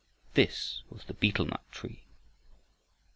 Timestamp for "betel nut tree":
1.13-2.01